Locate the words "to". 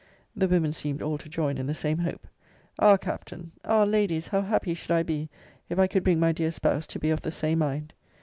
1.19-1.29, 6.87-6.97